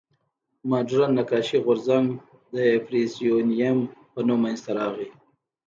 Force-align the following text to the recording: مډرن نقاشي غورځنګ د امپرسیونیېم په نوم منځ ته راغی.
مډرن 0.69 1.11
نقاشي 1.17 1.57
غورځنګ 1.65 2.07
د 2.53 2.55
امپرسیونیېم 2.75 3.77
په 4.13 4.19
نوم 4.27 4.39
منځ 4.43 4.59
ته 4.65 4.71
راغی. 4.79 5.09